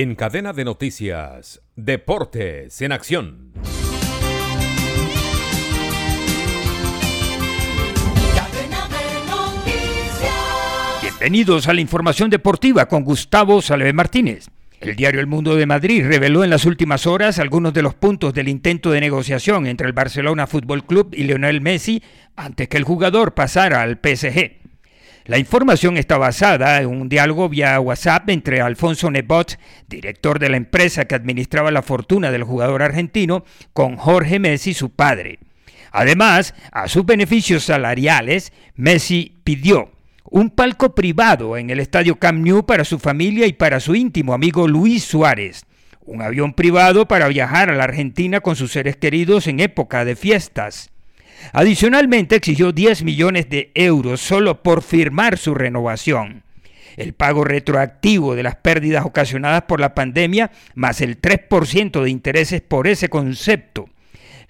[0.00, 3.50] En cadena de noticias, Deportes en Acción.
[11.02, 14.46] Bienvenidos a la información deportiva con Gustavo Salve Martínez.
[14.80, 18.32] El diario El Mundo de Madrid reveló en las últimas horas algunos de los puntos
[18.32, 22.04] del intento de negociación entre el Barcelona Fútbol Club y Lionel Messi
[22.36, 24.67] antes que el jugador pasara al PSG.
[25.28, 30.56] La información está basada en un diálogo vía WhatsApp entre Alfonso Nebot, director de la
[30.56, 33.44] empresa que administraba la fortuna del jugador argentino,
[33.74, 35.38] con Jorge Messi, su padre.
[35.92, 39.90] Además, a sus beneficios salariales, Messi pidió
[40.24, 44.32] un palco privado en el estadio Camp Nou para su familia y para su íntimo
[44.32, 45.66] amigo Luis Suárez,
[46.06, 50.16] un avión privado para viajar a la Argentina con sus seres queridos en época de
[50.16, 50.88] fiestas.
[51.52, 56.42] Adicionalmente exigió 10 millones de euros solo por firmar su renovación.
[56.96, 62.60] El pago retroactivo de las pérdidas ocasionadas por la pandemia, más el 3% de intereses
[62.60, 63.88] por ese concepto,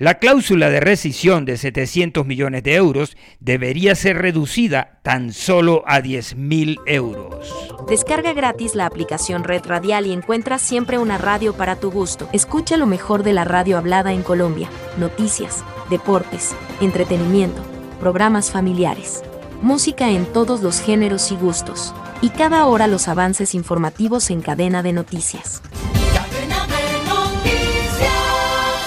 [0.00, 6.00] la cláusula de rescisión de 700 millones de euros debería ser reducida tan solo a
[6.00, 7.52] 10 mil euros.
[7.88, 12.28] Descarga gratis la aplicación Red Radial y encuentra siempre una radio para tu gusto.
[12.32, 17.62] Escucha lo mejor de la radio hablada en Colombia, noticias, deportes, entretenimiento,
[18.00, 19.22] programas familiares,
[19.62, 24.82] música en todos los géneros y gustos, y cada hora los avances informativos en cadena
[24.82, 25.62] de noticias.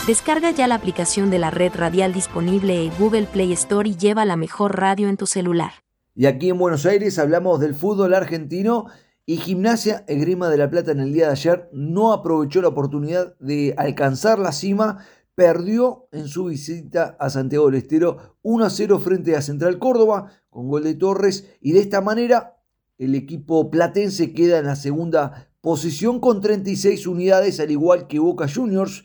[0.07, 4.25] Descarga ya la aplicación de la red radial disponible en Google Play Store y lleva
[4.25, 5.71] la mejor radio en tu celular.
[6.15, 8.87] Y aquí en Buenos Aires hablamos del fútbol argentino
[9.25, 13.37] y Gimnasia Esgrima de la Plata en el día de ayer no aprovechó la oportunidad
[13.39, 15.05] de alcanzar la cima,
[15.41, 20.31] perdió en su visita a Santiago del Estero 1 a 0 frente a Central Córdoba
[20.51, 22.59] con gol de Torres y de esta manera
[22.99, 28.45] el equipo platense queda en la segunda posición con 36 unidades al igual que Boca
[28.47, 29.03] Juniors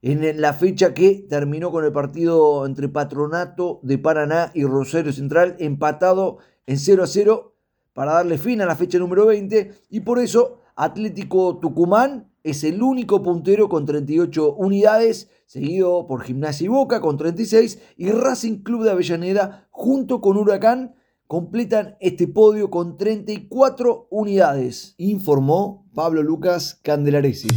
[0.00, 5.54] en la fecha que terminó con el partido entre Patronato de Paraná y Rosario Central,
[5.58, 7.56] empatado en 0 a 0
[7.92, 12.82] para darle fin a la fecha número 20 y por eso Atlético Tucumán es el
[12.82, 18.82] único puntero con 38 unidades, seguido por Gimnasia y Boca con 36 y Racing Club
[18.82, 20.94] de Avellaneda junto con Huracán
[21.26, 27.48] completan este podio con 34 unidades, informó Pablo Lucas Candelaresi.